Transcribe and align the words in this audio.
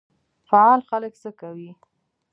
فعال 0.49 0.79
خلک 0.89 1.13
څه 1.21 1.29
کوي؟ 1.41 1.69